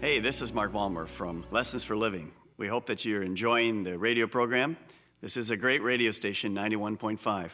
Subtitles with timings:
[0.00, 2.30] Hey, this is Mark Balmer from Lessons for Living.
[2.56, 4.76] We hope that you're enjoying the radio program.
[5.20, 7.50] This is a great radio station, 91.5.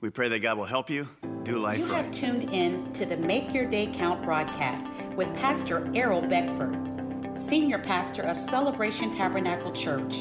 [0.00, 1.08] We pray that God will help you
[1.42, 2.04] do life you right.
[2.04, 6.78] have tuned in to the Make Your Day Count broadcast with Pastor Errol Beckford,
[7.36, 10.20] Senior Pastor of Celebration Tabernacle Church,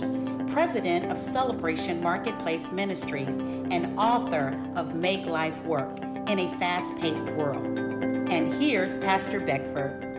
[0.51, 7.27] President of Celebration Marketplace Ministries, and author of Make Life Work in a Fast Paced
[7.33, 7.77] World.
[7.77, 10.10] And here's Pastor Beckford.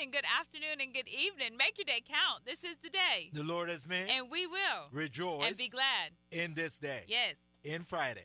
[0.00, 1.58] Good morning, good afternoon, and good evening.
[1.58, 2.46] Make your day count.
[2.46, 3.28] This is the day.
[3.34, 4.08] The Lord has made.
[4.08, 7.04] And we will rejoice and be glad in this day.
[7.06, 7.36] Yes.
[7.64, 8.24] In Friday.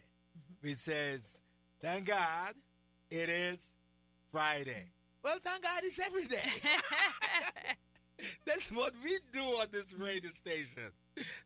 [0.64, 1.42] It says,
[1.82, 2.54] thank God
[3.12, 3.76] it is
[4.32, 4.86] Friday.
[5.22, 6.50] Well, thank God it's every day.
[8.46, 10.94] That's what we do on this radio station.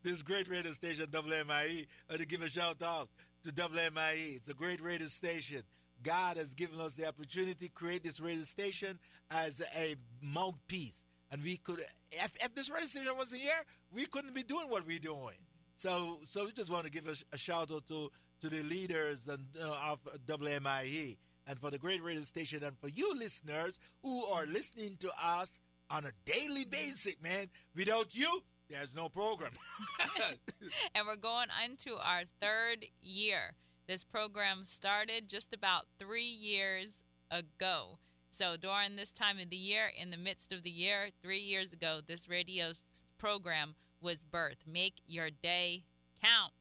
[0.03, 1.87] This great radio station, WMIE.
[2.07, 3.09] Uh, to give a shout out
[3.45, 4.35] to WMIE.
[4.35, 5.63] It's a great radio station.
[6.03, 8.99] God has given us the opportunity to create this radio station
[9.31, 11.03] as a mouthpiece.
[11.31, 11.80] And we could,
[12.12, 13.62] if, if this radio station wasn't here,
[13.93, 15.35] we couldn't be doing what we're doing.
[15.73, 18.10] So, so we just want to give a, a shout out to,
[18.41, 22.90] to the leaders and uh, of WMIE and for the great radio station and for
[22.90, 27.48] you listeners who are listening to us on a daily basis, man.
[27.76, 29.51] Without you, there's no program.
[30.95, 33.54] and we're going into our third year.
[33.90, 37.98] This program started just about three years ago.
[38.29, 41.73] So during this time of the year, in the midst of the year, three years
[41.73, 42.73] ago, this radio
[43.17, 44.67] program was birthed.
[44.71, 45.85] Make your day
[46.23, 46.54] count.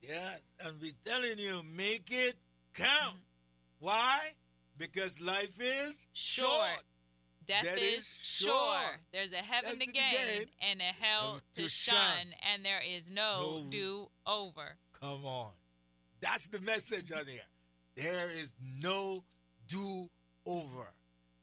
[0.00, 2.36] Yes, and we're telling you, make it
[2.72, 3.16] count.
[3.16, 3.80] Mm-hmm.
[3.80, 4.18] Why?
[4.78, 6.50] Because life is short.
[6.50, 6.84] short.
[7.48, 9.00] Death that is, is sure.
[9.12, 13.08] There's a heaven to gain and a hell to, to shun, shun, and there is
[13.08, 14.76] no, no do over.
[15.00, 15.50] Come on.
[16.20, 17.40] That's the message on here.
[17.96, 19.24] There is no
[19.68, 20.08] do
[20.46, 20.92] over.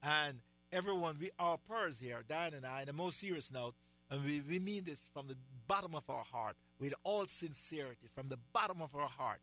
[0.02, 0.40] And
[0.72, 3.76] everyone, we are prayers here, Diane and I, in the most serious note,
[4.10, 8.30] and we, we mean this from the bottom of our heart, with all sincerity, from
[8.30, 9.40] the bottom of our heart.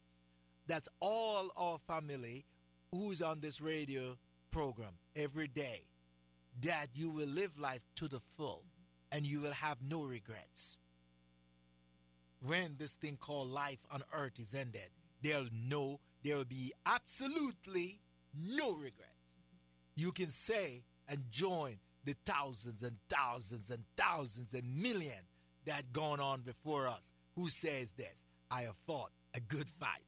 [0.66, 2.44] That's all our family
[2.92, 4.16] who's on this radio
[4.50, 5.82] program every day.
[6.62, 8.64] That you will live life to the full
[9.12, 10.76] and you will have no regrets.
[12.42, 14.90] When this thing called life on earth is ended,
[15.22, 18.00] there'll no, there will be absolutely
[18.34, 19.10] no regrets.
[19.94, 25.26] You can say and join the thousands and thousands and thousands and million
[25.66, 30.04] that gone on before us who says this I have fought a good fight.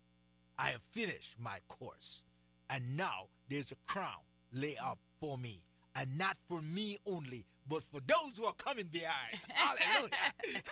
[0.59, 2.23] I have finished my course.
[2.71, 5.63] And now there's a crown lay up for me.
[5.95, 9.39] And not for me only, but for those who are coming behind.
[9.49, 10.11] Hallelujah.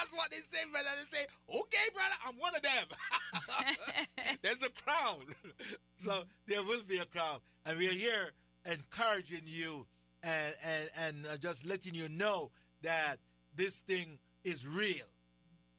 [0.00, 0.88] That's what they say, brother.
[0.96, 4.36] They say, okay, brother, I'm one of them.
[4.42, 5.18] there's a crown.
[6.02, 7.40] so there will be a crown.
[7.66, 8.32] And we are here
[8.64, 9.86] encouraging you
[10.22, 12.50] and, and, and uh, just letting you know
[12.82, 13.16] that
[13.54, 15.06] this thing is real.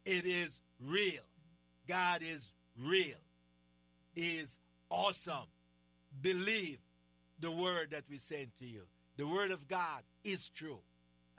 [0.05, 1.23] It is real.
[1.87, 3.17] God is real.
[4.15, 4.59] Is
[4.91, 5.47] awesome.
[6.21, 6.77] Believe
[7.39, 8.83] the word that we send to you.
[9.17, 10.79] The word of God is true.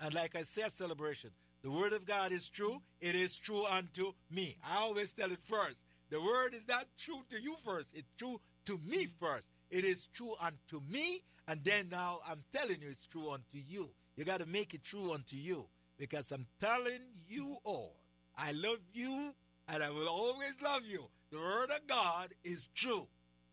[0.01, 1.31] And like I said, celebration,
[1.63, 2.83] the word of God is true.
[3.01, 4.57] It is true unto me.
[4.69, 5.79] I always tell it first.
[6.11, 7.97] The word is not true to you first.
[7.97, 9.49] It's true to me first.
[9.71, 11.23] It is true unto me.
[11.49, 13.91] And then now I'm telling you it's true unto you.
[14.17, 15.67] You got to make it true unto you.
[15.99, 17.95] Because I'm telling you all,
[18.37, 19.35] I love you
[19.69, 21.09] and I will always love you.
[21.31, 23.07] The word of God is true.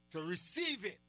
[0.09, 0.99] So receive it.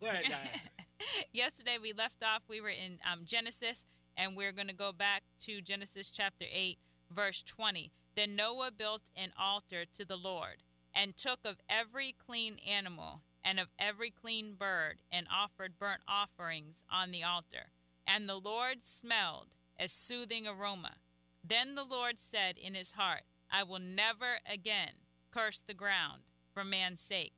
[0.00, 0.24] Go ahead,
[1.32, 3.84] Yesterday we left off, we were in um, Genesis,
[4.16, 6.78] and we're going to go back to Genesis chapter 8,
[7.10, 7.90] verse 20.
[8.14, 10.62] Then Noah built an altar to the Lord,
[10.94, 16.84] and took of every clean animal and of every clean bird, and offered burnt offerings
[16.90, 17.72] on the altar.
[18.06, 20.96] And the Lord smelled a soothing aroma.
[21.44, 24.92] Then the Lord said in his heart, I will never again
[25.32, 27.32] curse the ground for man's sake,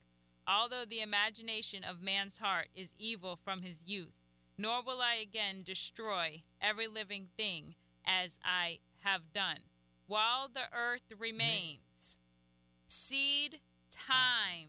[0.46, 4.14] although the imagination of man's heart is evil from his youth,
[4.56, 7.74] nor will I again destroy every living thing
[8.06, 9.58] as I have done.
[10.06, 12.16] While the earth remains,
[12.88, 13.60] seed,
[13.90, 14.68] time,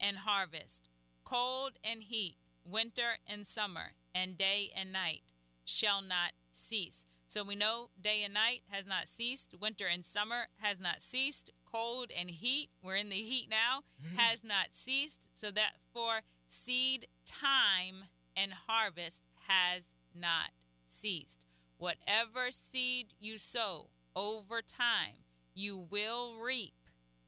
[0.00, 0.88] and harvest,
[1.24, 5.22] cold and heat, winter and summer, and day and night
[5.64, 7.04] shall not cease.
[7.26, 11.50] So we know day and night has not ceased, winter and summer has not ceased,
[11.64, 14.16] cold and heat, we're in the heat now, mm-hmm.
[14.16, 15.28] has not ceased.
[15.32, 18.04] So that for seed time
[18.36, 20.50] and harvest has not
[20.84, 21.38] ceased.
[21.78, 25.24] Whatever seed you sow over time,
[25.54, 26.74] you will reap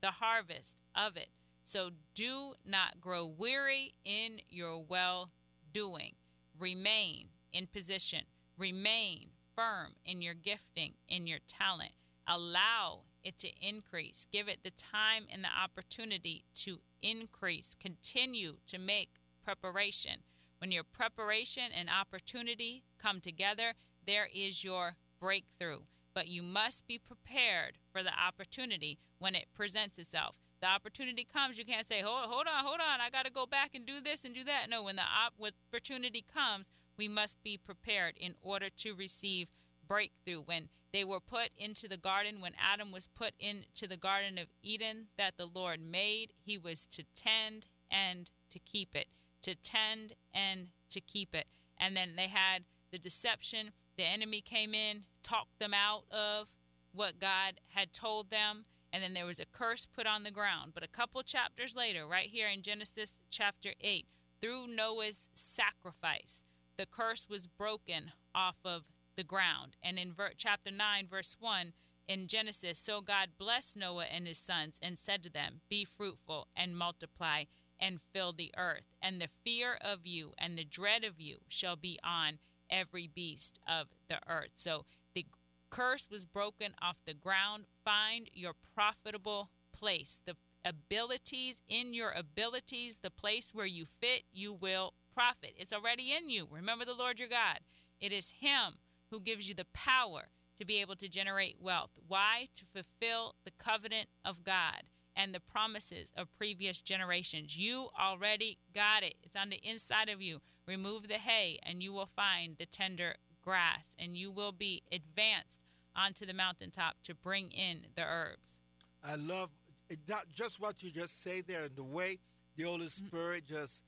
[0.00, 1.28] the harvest of it.
[1.64, 5.30] So do not grow weary in your well
[5.72, 6.12] doing.
[6.58, 8.20] Remain in position.
[8.58, 11.92] Remain firm in your gifting, in your talent.
[12.26, 14.26] Allow it to increase.
[14.30, 17.74] Give it the time and the opportunity to increase.
[17.80, 19.10] Continue to make
[19.44, 20.20] preparation.
[20.64, 23.74] When your preparation and opportunity come together,
[24.06, 25.80] there is your breakthrough.
[26.14, 30.38] But you must be prepared for the opportunity when it presents itself.
[30.62, 33.44] The opportunity comes, you can't say, hold, hold on, hold on, I got to go
[33.44, 34.70] back and do this and do that.
[34.70, 35.34] No, when the op-
[35.70, 39.50] opportunity comes, we must be prepared in order to receive
[39.86, 40.40] breakthrough.
[40.40, 44.46] When they were put into the garden, when Adam was put into the Garden of
[44.62, 49.08] Eden that the Lord made, he was to tend and to keep it,
[49.44, 51.46] to tend and to keep it.
[51.78, 53.70] And then they had the deception.
[53.96, 56.48] The enemy came in, talked them out of
[56.92, 60.72] what God had told them, and then there was a curse put on the ground.
[60.72, 64.06] But a couple chapters later, right here in Genesis chapter 8,
[64.40, 66.44] through Noah's sacrifice,
[66.76, 68.84] the curse was broken off of
[69.16, 69.76] the ground.
[69.82, 71.72] And in ver- chapter 9, verse 1,
[72.06, 76.48] in Genesis, so God blessed Noah and his sons and said to them, Be fruitful
[76.54, 77.44] and multiply
[77.80, 81.76] and fill the earth, and the fear of you and the dread of you shall
[81.76, 82.38] be on
[82.70, 84.52] every beast of the earth.
[84.54, 84.84] So
[85.14, 85.26] the
[85.70, 87.64] curse was broken off the ground.
[87.84, 90.22] Find your profitable place.
[90.24, 95.54] The abilities in your abilities, the place where you fit, you will profit.
[95.56, 96.48] It's already in you.
[96.50, 97.60] Remember the Lord your God.
[98.00, 98.78] It is Him
[99.10, 100.28] who gives you the power
[100.58, 101.98] to be able to generate wealth.
[102.06, 102.48] Why?
[102.56, 104.84] To fulfill the covenant of God
[105.16, 107.56] and the promises of previous generations.
[107.56, 110.40] You already got it, it's on the inside of you.
[110.66, 115.60] Remove the hay, and you will find the tender grass, and you will be advanced
[115.94, 118.60] onto the mountaintop to bring in the herbs.
[119.02, 119.50] I love
[119.88, 122.18] it, not just what you just say there, and the way
[122.56, 123.84] the Holy Spirit just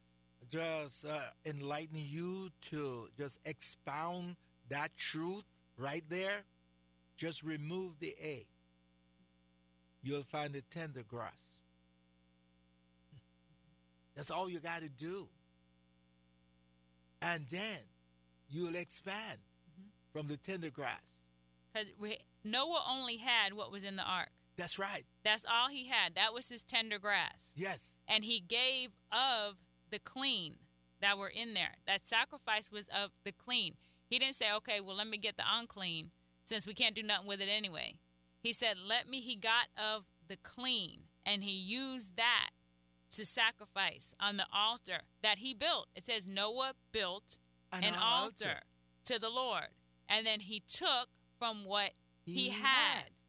[0.50, 4.36] just uh, enlighten you to just expound
[4.68, 5.44] that truth
[5.76, 6.44] right there.
[7.16, 8.46] Just remove the A.
[10.06, 11.58] You'll find the tender grass.
[14.14, 15.26] That's all you got to do.
[17.20, 17.80] And then
[18.48, 19.88] you'll expand mm-hmm.
[20.12, 21.00] from the tender grass.
[21.72, 21.88] Because
[22.44, 24.28] Noah only had what was in the ark.
[24.56, 25.04] That's right.
[25.24, 26.14] That's all he had.
[26.14, 27.52] That was his tender grass.
[27.56, 27.96] Yes.
[28.06, 29.56] And he gave of
[29.90, 30.54] the clean
[31.02, 31.78] that were in there.
[31.88, 33.74] That sacrifice was of the clean.
[34.08, 36.12] He didn't say, okay, well, let me get the unclean
[36.44, 37.96] since we can't do nothing with it anyway.
[38.46, 42.50] He said, let me, he got of the clean and he used that
[43.10, 45.88] to sacrifice on the altar that he built.
[45.96, 47.38] It says Noah built
[47.72, 48.46] An an, altar.
[48.46, 48.60] altar.
[49.06, 49.68] to the Lord.
[50.08, 51.08] And then he took
[51.40, 51.90] from what
[52.24, 53.06] he, He had.
[53.06, 53.24] has.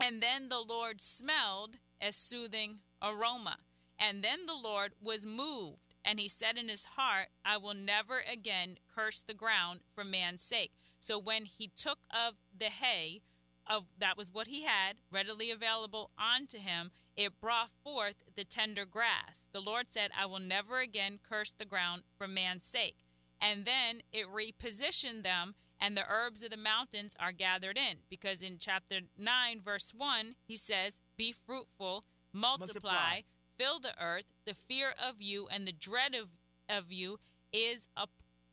[0.00, 3.56] And then the Lord smelled a soothing aroma.
[3.98, 8.22] And then the Lord was moved, and he said in his heart, I will never
[8.32, 10.70] again curse the ground for man's sake.
[11.00, 13.22] So when he took of the hay,
[13.70, 18.84] of that was what he had readily available unto him, it brought forth the tender
[18.84, 19.46] grass.
[19.52, 22.96] The Lord said, I will never again curse the ground for man's sake.
[23.40, 27.98] And then it repositioned them, and the herbs of the mountains are gathered in.
[28.10, 33.20] Because in chapter 9, verse 1, he says, Be fruitful, multiply, Multiply.
[33.58, 36.28] fill the earth, the fear of you and the dread of,
[36.68, 37.18] of you
[37.52, 38.06] is a,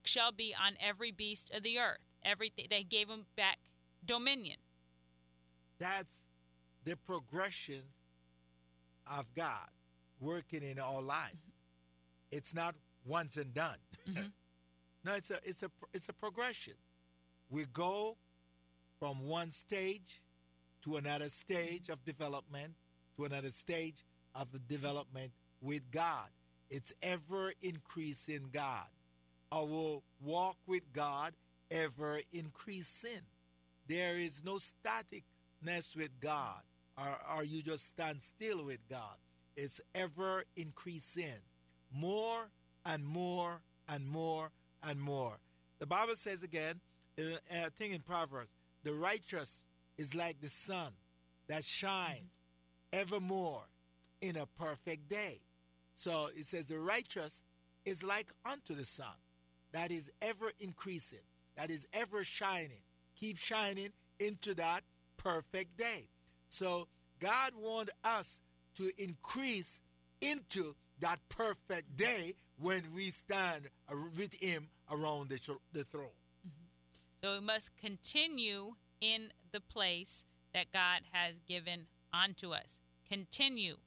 [0.03, 1.99] shall be on every beast of the earth.
[2.23, 3.57] Everything they gave him back
[4.05, 4.57] dominion.
[5.79, 6.25] That's
[6.83, 7.81] the progression
[9.05, 9.69] of God
[10.19, 11.29] working in our life.
[11.29, 12.37] Mm-hmm.
[12.37, 13.77] It's not once and done.
[14.09, 14.27] Mm-hmm.
[15.05, 16.73] no, it's a it's a it's a progression.
[17.49, 18.17] We go
[18.99, 20.21] from one stage
[20.83, 22.73] to another stage of development
[23.17, 24.03] to another stage
[24.35, 25.31] of the development
[25.61, 26.29] with God.
[26.69, 28.85] It's ever increasing God.
[29.51, 31.33] Our walk with God
[31.71, 33.21] ever increasing.
[33.87, 35.23] There is no staticness
[35.95, 36.61] with God,
[36.97, 39.17] or, or you just stand still with God.
[39.55, 41.41] It's ever increasing.
[41.91, 42.49] More
[42.85, 44.51] and more and more
[44.83, 45.39] and more.
[45.79, 46.79] The Bible says again,
[47.19, 48.51] uh, I think in Proverbs,
[48.83, 49.65] the righteous
[49.97, 50.91] is like the sun
[51.47, 52.31] that shines
[52.93, 53.63] evermore
[54.21, 55.41] in a perfect day.
[55.93, 57.43] So it says the righteous
[57.85, 59.17] is like unto the sun
[59.73, 62.83] that is ever increasing, that is ever shining.
[63.19, 64.81] Keep shining into that
[65.17, 66.07] perfect day.
[66.49, 66.87] So
[67.19, 68.39] God wants us
[68.75, 69.81] to increase
[70.21, 73.69] into that perfect day when we stand
[74.17, 75.39] with Him around the,
[75.73, 76.05] the throne.
[76.47, 77.23] Mm-hmm.
[77.23, 82.79] So we must continue in the place that God has given unto us.
[83.09, 83.77] Continue.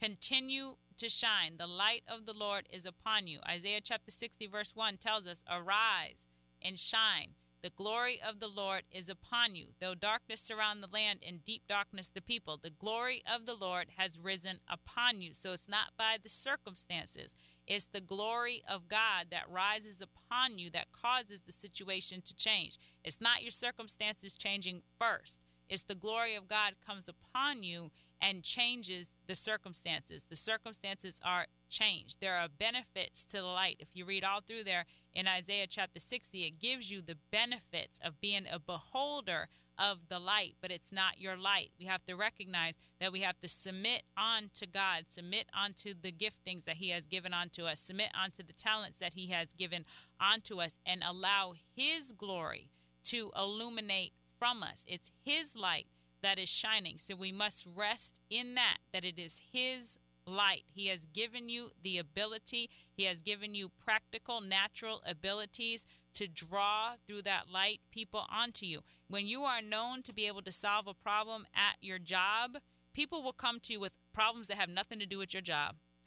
[0.00, 1.56] Continue to shine.
[1.58, 3.40] The light of the Lord is upon you.
[3.48, 6.26] Isaiah chapter 60, verse 1 tells us, Arise
[6.60, 7.34] and shine.
[7.62, 9.66] The glory of the Lord is upon you.
[9.80, 13.86] Though darkness surround the land and deep darkness the people, the glory of the Lord
[13.96, 15.32] has risen upon you.
[15.32, 17.36] So it's not by the circumstances.
[17.64, 22.78] It's the glory of God that rises upon you that causes the situation to change.
[23.04, 25.40] It's not your circumstances changing first.
[25.68, 30.26] It's the glory of God comes upon you and changes the circumstances.
[30.28, 32.18] The circumstances are changed.
[32.20, 33.76] There are benefits to the light.
[33.80, 37.98] If you read all through there in Isaiah chapter 60, it gives you the benefits
[38.04, 41.72] of being a beholder of the light, but it's not your light.
[41.78, 46.12] We have to recognize that we have to submit on to God, submit onto the
[46.12, 49.84] giftings that He has given unto us, submit onto the talents that He has given
[50.20, 52.70] unto us, and allow His glory
[53.04, 54.84] to illuminate from us.
[54.86, 55.86] It's His light
[56.22, 56.96] that is shining.
[56.98, 60.64] So we must rest in that, that it is His light.
[60.72, 66.92] He has given you the ability, He has given you practical, natural abilities to draw
[67.06, 68.80] through that light people onto you.
[69.08, 72.58] When you are known to be able to solve a problem at your job,
[72.94, 75.76] people will come to you with problems that have nothing to do with your job.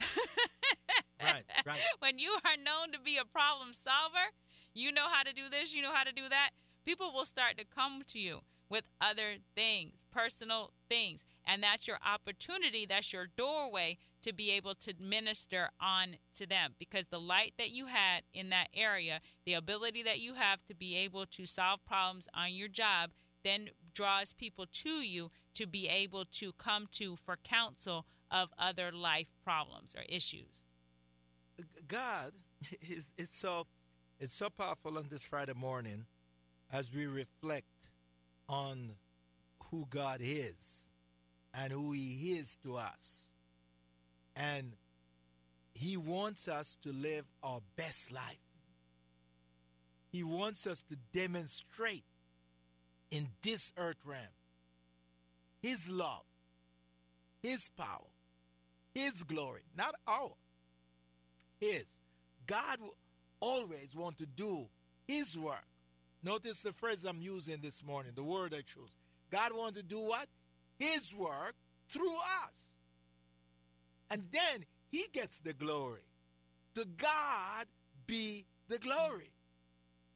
[1.22, 1.80] right, right.
[1.98, 4.32] When you are known to be a problem solver,
[4.74, 6.50] you know how to do this, you know how to do that,
[6.84, 11.24] people will start to come to you with other things, personal things.
[11.46, 16.74] And that's your opportunity, that's your doorway to be able to minister on to them
[16.80, 20.74] because the light that you had in that area, the ability that you have to
[20.74, 23.10] be able to solve problems on your job,
[23.44, 28.90] then draws people to you to be able to come to for counsel of other
[28.90, 30.66] life problems or issues.
[31.86, 32.32] God
[32.82, 33.68] is so
[34.18, 36.06] it's so powerful on this Friday morning
[36.72, 37.66] as we reflect
[38.48, 38.96] on
[39.70, 40.90] who God is
[41.54, 43.35] and who He is to us.
[44.36, 44.72] And
[45.74, 48.38] He wants us to live our best life.
[50.12, 52.04] He wants us to demonstrate
[53.10, 54.22] in this earth realm
[55.62, 56.24] His love,
[57.42, 58.12] His power,
[58.94, 60.32] His glory, not our,
[61.60, 62.02] His.
[62.46, 62.96] God will
[63.40, 64.68] always want to do
[65.08, 65.66] His work
[66.26, 68.90] Notice the phrase I'm using this morning, the word I chose.
[69.30, 70.26] God wants to do what?
[70.76, 71.54] His work
[71.88, 72.75] through us.
[74.10, 76.02] And then he gets the glory.
[76.74, 77.66] To God
[78.06, 79.32] be the glory.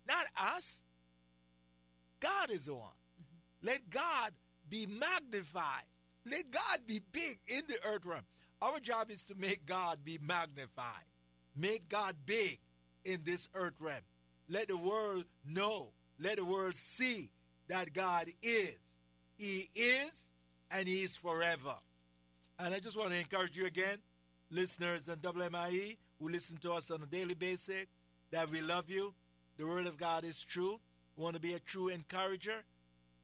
[0.06, 0.85] Not us.
[2.20, 2.82] God is the one.
[2.82, 3.66] Mm-hmm.
[3.66, 4.32] Let God
[4.68, 5.85] be magnified.
[6.30, 8.25] Let God be big in the earth realm.
[8.61, 11.06] Our job is to make God be magnified.
[11.56, 12.59] Make God big
[13.04, 14.02] in this earth realm.
[14.49, 17.30] Let the world know let the world see
[17.68, 18.99] that God is.
[19.38, 20.32] He is
[20.70, 21.75] and He is forever.
[22.62, 23.98] And I just want to encourage you again,
[24.50, 27.86] listeners on WMIE who listen to us on a daily basis,
[28.32, 29.14] that we love you.
[29.56, 30.78] The Word of God is true.
[31.16, 32.62] We want to be a true encourager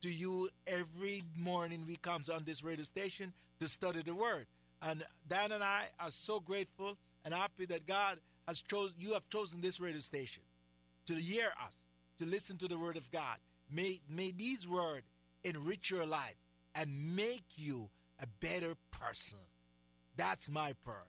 [0.00, 4.46] to you every morning we comes on this radio station to study the Word.
[4.80, 9.28] And Dan and I are so grateful and happy that God has chosen you have
[9.28, 10.44] chosen this radio station
[11.06, 11.84] to hear us
[12.18, 13.36] to listen to the word of God.
[13.70, 15.04] May, may these words
[15.44, 16.36] enrich your life
[16.74, 17.90] and make you
[18.20, 19.38] a better person.
[20.16, 21.06] That's my prayer.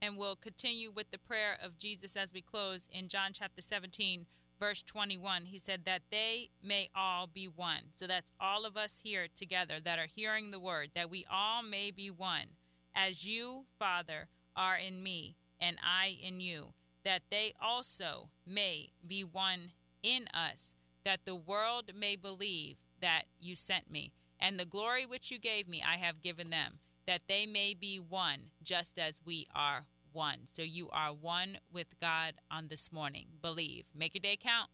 [0.00, 4.26] And we'll continue with the prayer of Jesus as we close in John chapter 17,
[4.58, 5.44] verse 21.
[5.44, 7.92] He said, That they may all be one.
[7.94, 11.62] So that's all of us here together that are hearing the word, that we all
[11.62, 12.56] may be one.
[12.94, 16.72] As you, Father, are in me, and I in you,
[17.04, 19.70] that they also may be one
[20.02, 20.74] in us,
[21.04, 24.12] that the world may believe that you sent me.
[24.42, 28.00] And the glory which you gave me, I have given them, that they may be
[28.00, 30.40] one, just as we are one.
[30.46, 33.26] So you are one with God on this morning.
[33.40, 33.86] Believe.
[33.96, 34.68] Make your day count.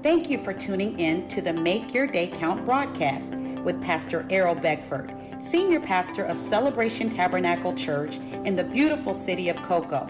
[0.00, 4.54] Thank you for tuning in to the Make Your Day Count broadcast with Pastor Errol
[4.54, 10.06] Beckford, Senior Pastor of Celebration Tabernacle Church in the beautiful city of Cocoa.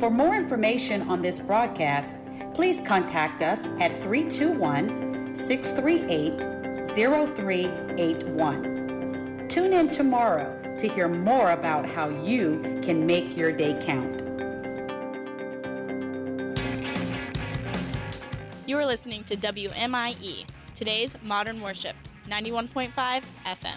[0.00, 2.16] For more information on this broadcast,
[2.54, 6.55] please contact us at 321 638
[6.94, 9.48] 0381.
[9.48, 14.22] Tune in tomorrow to hear more about how you can make your day count.
[18.66, 21.94] You are listening to WMIE, today's Modern Worship,
[22.28, 23.76] 91.5 FM.